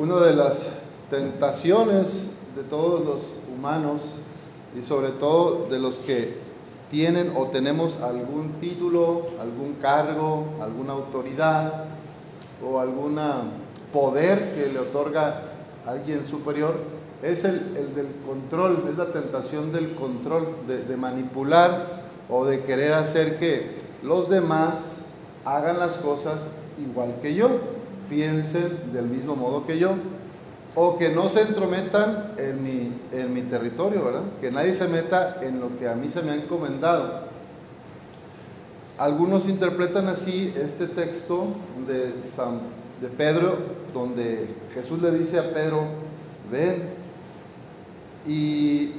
Una 0.00 0.16
de 0.16 0.34
las 0.34 0.66
tentaciones 1.10 2.30
de 2.56 2.62
todos 2.62 3.04
los 3.04 3.20
humanos 3.54 4.00
y 4.74 4.82
sobre 4.82 5.10
todo 5.10 5.66
de 5.68 5.78
los 5.78 5.96
que 5.96 6.38
tienen 6.90 7.34
o 7.36 7.48
tenemos 7.48 8.00
algún 8.00 8.52
título, 8.62 9.26
algún 9.38 9.74
cargo, 9.74 10.54
alguna 10.62 10.94
autoridad 10.94 11.84
o 12.66 12.80
algún 12.80 13.20
poder 13.92 14.54
que 14.54 14.72
le 14.72 14.78
otorga 14.78 15.42
alguien 15.86 16.26
superior, 16.26 16.76
es 17.22 17.44
el, 17.44 17.94
del 17.94 18.08
control, 18.26 18.86
es 18.90 18.96
la 18.96 19.12
tentación 19.12 19.70
del 19.70 19.94
control, 19.96 20.46
de 20.66 20.96
manipular 20.96 21.84
o 22.30 22.46
de 22.46 22.62
querer 22.62 22.94
hacer 22.94 23.38
que 23.38 23.76
los 24.02 24.30
demás 24.30 25.00
hagan 25.44 25.78
las 25.78 25.96
cosas 25.96 26.38
igual 26.78 27.16
que 27.20 27.34
yo, 27.34 27.50
piensen 28.10 28.92
del 28.92 29.06
mismo 29.06 29.36
modo 29.36 29.66
que 29.66 29.78
yo 29.78 29.94
o 30.74 30.98
que 30.98 31.08
no 31.10 31.28
se 31.28 31.42
entrometan 31.42 32.32
en 32.36 32.62
mi, 32.62 32.92
en 33.12 33.32
mi 33.32 33.42
territorio, 33.42 34.04
¿verdad? 34.04 34.22
Que 34.40 34.50
nadie 34.50 34.74
se 34.74 34.86
meta 34.88 35.38
en 35.40 35.60
lo 35.60 35.78
que 35.78 35.88
a 35.88 35.94
mí 35.94 36.10
se 36.10 36.22
me 36.22 36.32
ha 36.32 36.36
encomendado. 36.36 37.30
Algunos 38.98 39.48
interpretan 39.48 40.08
así 40.08 40.52
este 40.56 40.86
texto 40.86 41.46
de, 41.88 42.22
San, 42.22 42.60
de 43.00 43.08
Pedro, 43.08 43.56
donde 43.94 44.48
Jesús 44.74 45.00
le 45.00 45.10
dice 45.10 45.38
a 45.38 45.50
Pedro, 45.54 45.84
ven. 46.52 46.90
Y 48.28 48.92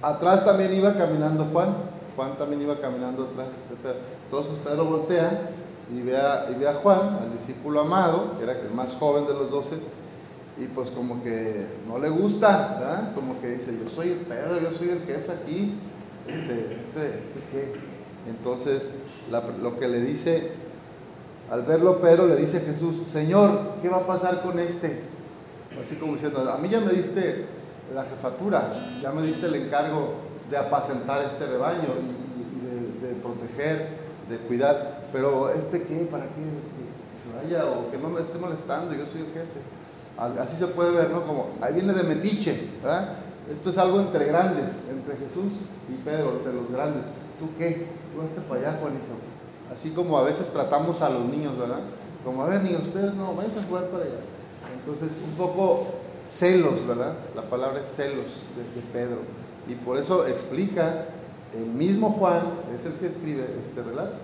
atrás 0.00 0.44
también 0.44 0.72
iba 0.72 0.94
caminando 0.94 1.44
Juan, 1.46 1.74
Juan 2.14 2.38
también 2.38 2.62
iba 2.62 2.78
caminando 2.78 3.24
atrás 3.24 3.54
de 3.68 3.76
Pedro. 3.76 3.98
Entonces 4.26 4.54
Pedro 4.64 4.84
voltea 4.84 5.50
y 5.92 6.02
ve 6.02 6.16
a, 6.16 6.48
y 6.50 6.54
ve 6.54 6.66
Juan, 6.72 7.18
al 7.22 7.32
discípulo 7.32 7.80
amado, 7.80 8.36
que 8.36 8.44
era 8.44 8.58
el 8.58 8.70
más 8.70 8.92
joven 8.94 9.26
de 9.26 9.34
los 9.34 9.50
doce, 9.50 9.76
y 10.56 10.66
pues 10.66 10.90
como 10.90 11.22
que 11.22 11.66
no 11.88 11.98
le 11.98 12.08
gusta, 12.08 12.76
¿verdad? 12.78 13.14
Como 13.14 13.40
que 13.40 13.48
dice, 13.48 13.76
yo 13.82 13.90
soy 13.90 14.12
el 14.12 14.18
Pedro, 14.18 14.60
yo 14.60 14.70
soy 14.70 14.90
el 14.90 15.00
jefe 15.00 15.32
aquí, 15.32 15.74
este, 16.28 16.76
este, 16.76 17.18
este 17.18 17.40
qué. 17.50 17.72
Entonces, 18.28 18.94
lo 19.60 19.78
que 19.78 19.88
le 19.88 20.00
dice, 20.00 20.52
al 21.50 21.62
verlo 21.62 22.00
Pedro, 22.00 22.26
le 22.26 22.36
dice 22.36 22.58
a 22.58 22.60
Jesús, 22.60 23.06
Señor, 23.06 23.74
¿qué 23.82 23.88
va 23.88 23.98
a 23.98 24.06
pasar 24.06 24.42
con 24.42 24.58
este? 24.58 25.02
Así 25.80 25.96
como 25.96 26.14
diciendo, 26.14 26.50
a 26.50 26.56
mí 26.58 26.68
ya 26.68 26.80
me 26.80 26.92
diste 26.92 27.46
la 27.94 28.04
jefatura, 28.04 28.72
ya 29.02 29.12
me 29.12 29.26
diste 29.26 29.46
el 29.46 29.56
encargo 29.56 30.14
de 30.50 30.56
apacentar 30.56 31.24
este 31.24 31.46
rebaño 31.46 31.88
y, 32.00 33.06
de, 33.06 33.14
proteger, 33.16 34.03
de 34.28 34.38
cuidar, 34.38 35.08
pero 35.12 35.50
este 35.50 35.82
qué, 35.82 36.08
para 36.10 36.24
qué, 36.24 36.30
que 36.34 37.22
se 37.22 37.36
vaya 37.36 37.66
o 37.66 37.90
que 37.90 37.98
no 37.98 38.08
me 38.08 38.20
esté 38.20 38.38
molestando, 38.38 38.94
yo 38.94 39.06
soy 39.06 39.22
el 39.22 39.26
jefe. 39.28 39.60
Así 40.40 40.56
se 40.56 40.68
puede 40.68 40.92
ver, 40.92 41.10
¿no? 41.10 41.26
Como 41.26 41.50
ahí 41.60 41.74
viene 41.74 41.92
de 41.92 42.02
metiche, 42.04 42.70
¿verdad? 42.82 43.16
Esto 43.52 43.70
es 43.70 43.78
algo 43.78 44.00
entre 44.00 44.26
grandes, 44.26 44.88
entre 44.90 45.16
Jesús 45.16 45.68
y 45.88 45.94
Pedro, 46.04 46.36
entre 46.38 46.52
los 46.52 46.70
grandes. 46.70 47.02
¿Tú 47.38 47.48
qué? 47.58 47.86
Tú 48.12 48.20
vas 48.20 48.30
para 48.48 48.60
allá, 48.60 48.78
Juanito. 48.80 49.04
Así 49.72 49.90
como 49.90 50.16
a 50.16 50.22
veces 50.22 50.52
tratamos 50.52 51.02
a 51.02 51.10
los 51.10 51.24
niños, 51.26 51.58
¿verdad? 51.58 51.80
Como, 52.24 52.42
a 52.42 52.46
ver, 52.46 52.62
niños, 52.62 52.82
ustedes 52.86 53.14
no, 53.14 53.34
vayan 53.34 53.58
a 53.58 53.62
jugar 53.68 53.84
para 53.86 54.04
allá. 54.04 54.20
Entonces, 54.78 55.20
un 55.26 55.34
poco 55.34 55.88
celos, 56.26 56.86
¿verdad? 56.86 57.14
La 57.34 57.42
palabra 57.42 57.80
es 57.80 57.88
celos 57.88 58.44
de, 58.56 58.80
de 58.80 58.86
Pedro. 58.92 59.18
Y 59.68 59.74
por 59.74 59.98
eso 59.98 60.26
explica, 60.26 61.06
el 61.56 61.66
mismo 61.66 62.10
Juan 62.10 62.42
es 62.74 62.86
el 62.86 62.94
que 62.94 63.06
escribe 63.06 63.46
este 63.62 63.82
relato. 63.82 64.16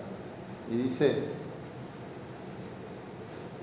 Y 0.72 0.76
dice, 0.76 1.24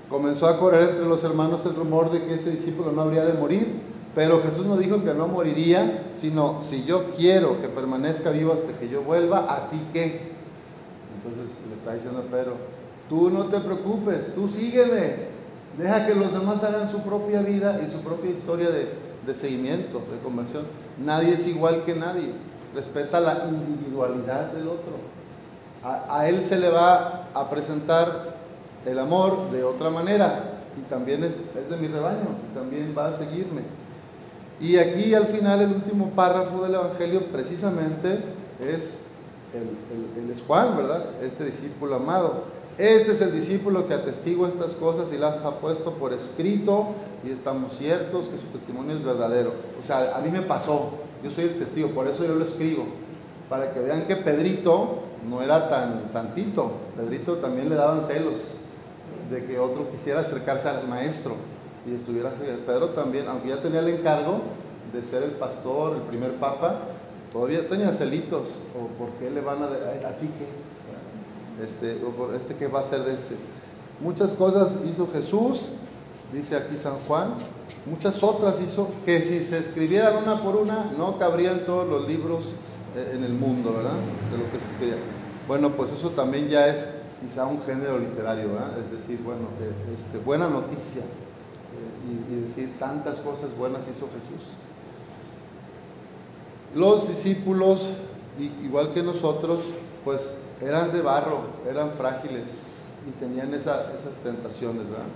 Comenzó 0.08 0.46
a 0.46 0.58
correr 0.58 0.90
entre 0.90 1.04
los 1.04 1.22
hermanos 1.22 1.66
el 1.66 1.74
rumor 1.74 2.10
de 2.10 2.24
que 2.24 2.36
ese 2.36 2.50
discípulo 2.52 2.92
no 2.92 3.02
habría 3.02 3.26
de 3.26 3.34
morir, 3.34 3.68
pero 4.14 4.40
Jesús 4.40 4.64
no 4.64 4.78
dijo 4.78 5.04
que 5.04 5.12
no 5.12 5.28
moriría, 5.28 6.10
sino 6.14 6.62
si 6.62 6.84
yo 6.84 7.10
quiero 7.16 7.60
que 7.60 7.68
permanezca 7.68 8.30
vivo 8.30 8.54
hasta 8.54 8.72
que 8.78 8.88
yo 8.88 9.02
vuelva, 9.02 9.40
¿a 9.54 9.68
ti 9.68 9.78
qué? 9.92 10.32
Entonces 11.14 11.56
le 11.68 11.74
está 11.74 11.92
diciendo 11.92 12.20
a 12.20 12.22
Pedro, 12.22 12.54
tú 13.10 13.28
no 13.28 13.44
te 13.44 13.60
preocupes, 13.60 14.34
tú 14.34 14.48
sígueme, 14.48 15.28
deja 15.76 16.06
que 16.06 16.14
los 16.14 16.32
demás 16.32 16.64
hagan 16.64 16.90
su 16.90 17.02
propia 17.02 17.42
vida 17.42 17.78
y 17.86 17.90
su 17.90 18.00
propia 18.00 18.30
historia 18.30 18.70
de, 18.70 18.88
de 19.26 19.34
seguimiento, 19.34 20.00
de 20.10 20.18
conversión. 20.24 20.62
Nadie 21.04 21.34
es 21.34 21.46
igual 21.46 21.84
que 21.84 21.94
nadie, 21.94 22.32
respeta 22.74 23.20
la 23.20 23.46
individualidad 23.48 24.52
del 24.52 24.68
otro. 24.68 25.18
A, 25.84 26.28
él 26.28 26.44
se 26.44 26.58
le 26.58 26.68
va 26.70 27.28
a 27.32 27.48
presentar 27.48 28.36
el 28.84 28.98
amor 28.98 29.50
de 29.50 29.62
otra 29.62 29.90
manera 29.90 30.60
y 30.76 30.82
también 30.90 31.24
es, 31.24 31.36
de 31.54 31.76
mi 31.76 31.88
rebaño 31.88 32.28
y 32.50 32.54
también 32.54 32.94
va 32.96 33.08
a 33.08 33.16
seguirme. 33.16 33.62
Y 34.60 34.76
aquí 34.76 35.14
al 35.14 35.26
final 35.26 35.60
el 35.60 35.70
último 35.70 36.10
párrafo 36.10 36.62
del 36.62 36.74
Evangelio 36.74 37.26
precisamente 37.26 38.18
es 38.60 39.02
el, 39.54 40.30
es 40.30 40.42
Juan, 40.42 40.76
¿verdad? 40.76 41.04
Este 41.22 41.44
discípulo 41.44 41.96
amado. 41.96 42.58
Este 42.76 43.10
es 43.12 43.20
el 43.20 43.32
discípulo 43.32 43.88
que 43.88 43.94
atestigua 43.94 44.48
estas 44.48 44.74
cosas 44.74 45.12
y 45.12 45.18
las 45.18 45.44
ha 45.44 45.52
puesto 45.58 45.92
por 45.94 46.12
escrito 46.12 46.88
y 47.24 47.30
estamos 47.30 47.76
ciertos 47.76 48.28
que 48.28 48.38
su 48.38 48.46
testimonio 48.46 48.96
es 48.96 49.04
verdadero. 49.04 49.52
O 49.80 49.84
sea, 49.84 50.16
a 50.16 50.20
mí 50.20 50.30
me 50.30 50.42
pasó, 50.42 50.90
yo 51.22 51.30
soy 51.30 51.44
el 51.44 51.58
testigo, 51.58 51.90
por 51.90 52.06
eso 52.06 52.24
yo 52.24 52.34
lo 52.34 52.44
escribo, 52.44 52.86
para 53.48 53.72
que 53.72 53.80
vean 53.80 54.06
que 54.06 54.16
Pedrito 54.16 55.02
no 55.28 55.42
era 55.42 55.68
tan 55.68 56.08
santito, 56.08 56.72
Pedrito 56.96 57.36
también 57.36 57.68
le 57.68 57.74
daban 57.74 58.04
celos, 58.04 58.58
de 59.30 59.44
que 59.44 59.58
otro 59.58 59.90
quisiera 59.90 60.20
acercarse 60.20 60.68
al 60.68 60.88
maestro 60.88 61.34
y 61.86 61.94
estuviera 61.94 62.30
Pedro 62.66 62.90
también, 62.90 63.26
aunque 63.28 63.48
ya 63.48 63.60
tenía 63.60 63.80
el 63.80 63.88
encargo 63.88 64.40
de 64.92 65.02
ser 65.02 65.22
el 65.22 65.32
pastor, 65.32 65.96
el 65.96 66.02
primer 66.02 66.32
papa, 66.36 66.76
todavía 67.32 67.68
tenía 67.68 67.92
celitos, 67.92 68.60
o 68.74 68.86
por 68.98 69.10
qué 69.18 69.30
le 69.30 69.40
van 69.40 69.62
a, 69.62 69.66
a, 69.66 70.12
ti 70.12 70.28
qué, 70.38 71.64
este, 71.64 72.04
o 72.04 72.10
por 72.10 72.34
este 72.34 72.54
qué 72.54 72.68
va 72.68 72.80
a 72.80 72.84
ser 72.84 73.04
de 73.04 73.14
este. 73.14 73.36
Muchas 74.00 74.32
cosas 74.32 74.80
hizo 74.88 75.08
Jesús, 75.12 75.72
dice 76.32 76.56
aquí 76.56 76.76
San 76.76 76.98
Juan, 77.06 77.34
muchas 77.86 78.22
otras 78.22 78.60
hizo 78.60 78.90
que 79.04 79.22
si 79.22 79.42
se 79.42 79.58
escribieran 79.58 80.16
una 80.22 80.42
por 80.42 80.56
una 80.56 80.92
no 80.96 81.18
cabrían 81.18 81.64
todos 81.64 81.88
los 81.88 82.06
libros 82.06 82.54
eh, 82.96 83.12
en 83.14 83.24
el 83.24 83.32
mundo, 83.32 83.72
¿verdad? 83.74 83.98
De 84.30 84.38
lo 84.38 84.50
que 84.50 84.58
se 84.58 84.70
escribía. 84.72 84.96
Bueno, 85.46 85.70
pues 85.70 85.92
eso 85.92 86.10
también 86.10 86.48
ya 86.48 86.68
es 86.68 86.94
quizá 87.20 87.46
un 87.46 87.62
género 87.62 87.98
literario, 87.98 88.52
¿verdad? 88.52 88.78
es 88.78 88.90
decir, 88.98 89.20
bueno, 89.24 89.48
este, 89.94 90.18
buena 90.18 90.48
noticia 90.48 91.02
eh, 91.02 92.30
y, 92.30 92.40
decir 92.42 92.78
tantas 92.78 93.18
cosas 93.20 93.56
buenas 93.56 93.88
hizo 93.88 94.08
Jesús. 94.08 94.48
Los 96.74 97.08
discípulos, 97.08 97.88
igual 98.62 98.92
que 98.92 99.02
nosotros, 99.02 99.60
pues 100.04 100.36
eran 100.60 100.92
de 100.92 101.00
barro, 101.00 101.40
eran 101.68 101.92
frágiles 101.92 102.50
y 103.08 103.18
tenían 103.18 103.54
esas 103.54 103.86
tentaciones, 104.22 104.88
¿verdad? 104.88 105.06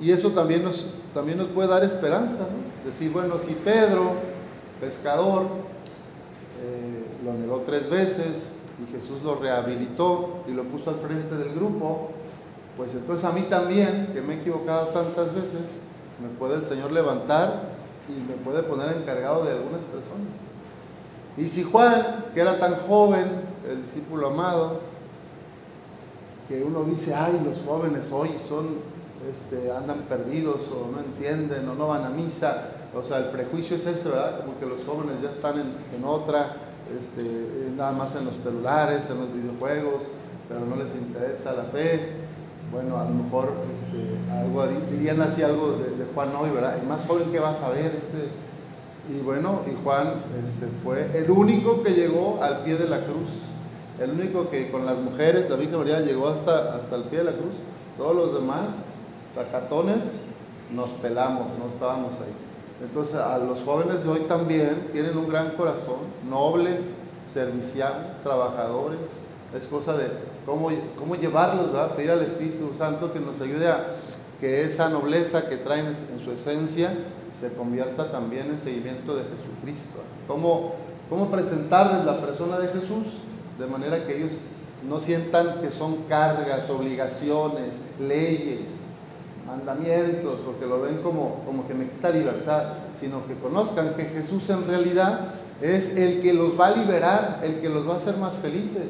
Y 0.00 0.10
eso 0.10 0.30
también 0.30 0.64
nos, 0.64 0.90
también 1.12 1.38
nos 1.38 1.48
puede 1.48 1.68
dar 1.68 1.84
esperanza, 1.84 2.40
¿no? 2.40 2.88
Decir, 2.90 3.10
bueno, 3.12 3.38
si 3.38 3.54
Pedro, 3.54 4.12
pescador, 4.80 5.42
eh, 6.62 7.04
lo 7.24 7.32
negó 7.34 7.62
tres 7.66 7.88
veces, 7.88 8.54
y 8.82 8.92
Jesús 8.92 9.22
lo 9.22 9.36
rehabilitó 9.36 10.44
y 10.48 10.52
lo 10.52 10.64
puso 10.64 10.90
al 10.90 10.96
frente 10.96 11.36
del 11.36 11.54
grupo, 11.54 12.10
pues 12.76 12.92
entonces 12.92 13.24
a 13.24 13.32
mí 13.32 13.42
también, 13.42 14.10
que 14.12 14.20
me 14.20 14.34
he 14.34 14.40
equivocado 14.40 14.88
tantas 14.88 15.34
veces, 15.34 15.80
me 16.20 16.28
puede 16.38 16.56
el 16.56 16.64
Señor 16.64 16.90
levantar 16.90 17.74
y 18.08 18.12
me 18.12 18.34
puede 18.44 18.62
poner 18.62 18.96
encargado 18.96 19.44
de 19.44 19.52
algunas 19.52 19.80
personas. 19.82 20.28
Y 21.36 21.48
si 21.48 21.62
Juan, 21.62 22.26
que 22.34 22.40
era 22.40 22.58
tan 22.58 22.76
joven, 22.76 23.26
el 23.68 23.82
discípulo 23.82 24.28
amado, 24.28 24.80
que 26.48 26.62
uno 26.62 26.84
dice, 26.84 27.14
ay, 27.14 27.40
los 27.44 27.64
jóvenes 27.64 28.10
hoy 28.12 28.30
son, 28.46 28.78
este, 29.32 29.70
andan 29.70 30.00
perdidos 30.08 30.62
o 30.72 30.90
no 30.90 31.00
entienden 31.00 31.68
o 31.68 31.74
no 31.74 31.88
van 31.88 32.04
a 32.04 32.10
misa, 32.10 32.68
o 32.96 33.02
sea, 33.02 33.18
el 33.18 33.24
prejuicio 33.26 33.76
es 33.76 33.86
ese, 33.86 34.08
¿verdad? 34.08 34.40
Como 34.40 34.58
que 34.58 34.66
los 34.66 34.84
jóvenes 34.84 35.20
ya 35.22 35.30
están 35.30 35.58
en, 35.58 36.04
otra, 36.04 36.56
este, 36.96 37.22
nada 37.76 37.92
más 37.92 38.14
en 38.14 38.26
los 38.26 38.36
celulares, 38.36 39.10
en 39.10 39.18
los 39.18 39.34
videojuegos, 39.34 40.02
pero 40.48 40.60
no 40.60 40.76
les 40.76 40.94
interesa 40.94 41.54
la 41.54 41.64
fe. 41.64 42.24
Bueno, 42.70 42.98
a 42.98 43.04
lo 43.04 43.10
mejor 43.10 43.52
este, 43.74 44.16
algo, 44.32 44.66
dirían 44.90 45.20
así 45.22 45.42
algo 45.42 45.72
de, 45.72 46.04
Juan 46.14 46.30
hoy, 46.36 46.50
¿verdad? 46.50 46.78
El 46.78 46.86
más 46.86 47.06
joven 47.06 47.30
que 47.32 47.40
va 47.40 47.50
a 47.50 47.56
saber, 47.56 47.96
este, 47.96 48.28
y 49.12 49.20
bueno, 49.22 49.60
y 49.66 49.82
Juan 49.82 50.14
este, 50.46 50.66
fue 50.82 51.10
el 51.14 51.30
único 51.30 51.82
que 51.82 51.90
llegó 51.90 52.40
al 52.42 52.60
pie 52.60 52.76
de 52.76 52.88
la 52.88 53.00
cruz, 53.00 53.30
el 54.00 54.10
único 54.10 54.50
que 54.50 54.70
con 54.70 54.86
las 54.86 54.98
mujeres, 54.98 55.50
la 55.50 55.56
Virgen 55.56 55.78
María 55.78 56.00
llegó 56.00 56.28
hasta, 56.28 56.74
hasta 56.76 56.96
el 56.96 57.02
pie 57.04 57.18
de 57.18 57.24
la 57.24 57.32
cruz, 57.32 57.54
todos 57.96 58.16
los 58.16 58.34
demás, 58.34 58.93
sacatones, 59.34 60.20
nos 60.72 60.90
pelamos, 60.90 61.46
no 61.58 61.68
estábamos 61.72 62.12
ahí. 62.14 62.34
Entonces 62.82 63.16
a 63.16 63.38
los 63.38 63.60
jóvenes 63.62 64.04
de 64.04 64.10
hoy 64.10 64.20
también 64.20 64.88
tienen 64.92 65.16
un 65.16 65.28
gran 65.28 65.50
corazón, 65.50 65.98
noble, 66.28 66.78
servicial, 67.32 68.18
trabajadores. 68.22 68.98
Es 69.56 69.64
cosa 69.64 69.96
de, 69.96 70.08
cómo, 70.44 70.70
cómo 70.98 71.14
llevarlos, 71.14 71.72
¿verdad? 71.72 71.94
Pedir 71.94 72.10
al 72.10 72.22
Espíritu 72.22 72.72
Santo 72.76 73.12
que 73.12 73.20
nos 73.20 73.40
ayude 73.40 73.68
a 73.68 73.96
que 74.40 74.64
esa 74.64 74.88
nobleza 74.88 75.48
que 75.48 75.56
traen 75.56 75.86
en 75.86 76.24
su 76.24 76.32
esencia 76.32 76.92
se 77.38 77.52
convierta 77.54 78.10
también 78.10 78.50
en 78.50 78.58
seguimiento 78.58 79.14
de 79.14 79.22
Jesucristo. 79.22 80.00
¿Cómo, 80.26 80.74
cómo 81.08 81.30
presentarles 81.30 82.04
la 82.04 82.20
persona 82.20 82.58
de 82.58 82.68
Jesús 82.68 83.06
de 83.58 83.66
manera 83.66 84.04
que 84.06 84.16
ellos 84.16 84.32
no 84.88 85.00
sientan 85.00 85.60
que 85.60 85.70
son 85.70 86.04
cargas, 86.08 86.68
obligaciones, 86.68 87.76
leyes, 88.00 88.83
mandamientos, 89.56 90.40
porque 90.44 90.66
lo 90.66 90.80
ven 90.80 90.98
como, 90.98 91.42
como 91.46 91.66
que 91.66 91.74
me 91.74 91.88
quita 91.88 92.10
libertad, 92.10 92.64
sino 92.92 93.26
que 93.26 93.34
conozcan 93.34 93.94
que 93.94 94.04
Jesús 94.04 94.48
en 94.50 94.66
realidad 94.66 95.34
es 95.60 95.96
el 95.96 96.20
que 96.20 96.32
los 96.32 96.58
va 96.58 96.68
a 96.68 96.76
liberar, 96.76 97.40
el 97.42 97.60
que 97.60 97.68
los 97.68 97.88
va 97.88 97.94
a 97.94 97.96
hacer 97.96 98.16
más 98.16 98.34
felices, 98.34 98.88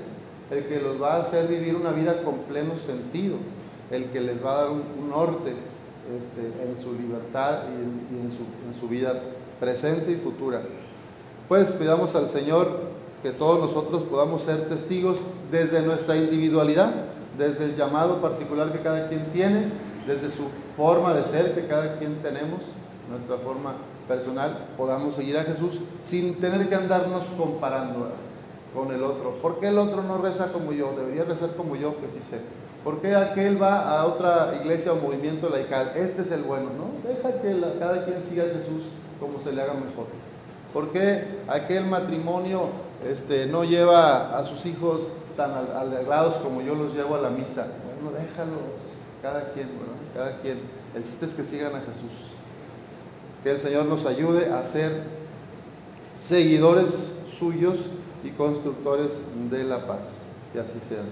el 0.51 0.65
que 0.65 0.81
los 0.81 1.01
va 1.01 1.17
a 1.17 1.23
hacer 1.23 1.49
vivir 1.49 1.77
una 1.77 1.91
vida 1.91 2.23
con 2.23 2.39
pleno 2.49 2.79
sentido, 2.79 3.37
el 3.91 4.07
que 4.07 4.21
les 4.21 4.45
va 4.45 4.53
a 4.53 4.63
dar 4.63 4.71
un, 4.71 5.09
norte 5.09 5.53
este, 6.19 6.41
en 6.41 6.77
su 6.77 6.93
libertad 6.95 7.61
y, 7.71 8.25
en, 8.25 8.33
su, 8.33 8.43
en 8.67 8.79
su 8.79 8.89
vida 8.89 9.15
presente 9.61 10.11
y 10.13 10.17
futura. 10.17 10.63
Pues 11.49 11.73
pidamos 11.73 12.15
al 12.17 12.29
Señor 12.29 12.95
que 13.23 13.31
todos 13.31 13.61
nosotros 13.61 14.03
podamos 14.05 14.43
ser 14.43 14.69
testigos 14.69 15.19
desde 15.51 15.83
nuestra 15.83 16.17
individualidad, 16.17 16.93
desde 17.39 17.65
el 17.65 17.77
llamado 17.77 18.21
particular 18.21 18.73
que 18.73 18.81
cada 18.81 19.09
quien 19.09 19.27
tiene, 19.33 19.69
desde 20.07 20.29
su 20.29 20.49
forma 20.77 21.15
de 21.15 21.25
ser 21.25 21.55
que 21.55 21.67
cada 21.67 21.97
quien 21.99 22.23
tenemos, 22.23 22.61
nuestra 23.11 23.37
forma 23.37 23.75
personal, 24.09 24.67
podamos 24.77 25.15
seguir 25.15 25.39
a 25.39 25.45
Jesús 25.45 25.81
sin 26.03 26.41
tener 26.41 26.69
que 26.69 26.75
andarnos 26.75 27.25
comparando 27.39 28.09
con 28.75 28.93
el 28.93 29.03
otro. 29.03 29.39
¿Por 29.41 29.61
qué 29.61 29.69
el 29.69 29.79
otro 29.79 30.03
no 30.03 30.19
reza 30.19 30.53
como 30.53 30.73
yo? 30.73 30.95
Debería 30.97 31.25
rezar 31.25 31.55
como 31.57 31.77
yo, 31.77 31.99
que 32.01 32.09
sí 32.09 32.21
sé. 32.21 32.41
¿Por 32.83 33.01
qué 33.01 33.15
aquel 33.15 33.63
va 33.63 33.99
a 33.99 34.05
otra 34.05 34.59
iglesia 34.61 34.93
o 34.93 34.97
movimiento 34.97 35.49
laical? 35.49 35.93
Este 35.95 36.21
es 36.21 36.31
el 36.33 36.43
bueno, 36.43 36.67
¿no? 36.77 37.09
Deja 37.09 37.41
que 37.41 37.79
cada 37.79 38.05
quien 38.05 38.23
siga 38.23 38.45
a 38.45 38.47
Jesús 38.47 38.93
como 39.19 39.41
se 39.41 39.53
le 39.53 39.63
haga 39.63 39.73
mejor. 39.73 40.07
¿Por 40.75 40.91
qué 40.91 41.25
aquel 41.49 41.87
matrimonio 41.87 42.65
este, 43.09 43.47
no 43.47 43.65
lleva 43.65 44.37
a 44.37 44.45
sus 44.45 44.67
hijos 44.67 45.09
tan 45.37 45.53
alegrados 45.53 46.35
como 46.37 46.61
yo 46.61 46.75
los 46.75 46.95
llevo 46.95 47.15
a 47.15 47.21
la 47.21 47.31
misa? 47.31 47.69
Bueno, 48.03 48.19
déjalos 48.19 48.59
cada 49.25 49.55
quien, 49.55 49.69
cada 50.15 50.39
quien. 50.43 50.59
El 50.95 51.03
chiste 51.03 51.25
es 51.25 51.33
que 51.33 51.45
sigan 51.45 51.75
a 51.75 51.81
Jesús. 51.81 52.11
Que 53.43 53.53
el 53.53 53.61
Señor 53.61 53.87
nos 53.87 54.05
ayude 54.05 54.53
a 54.53 54.63
ser 54.63 55.03
seguidores 56.23 57.15
suyos 57.33 57.87
y 58.23 58.29
constructores 58.33 59.23
de 59.51 59.65
la 59.65 59.87
paz. 59.87 60.27
Que 60.53 60.61
así 60.61 60.79
sea. 60.79 61.05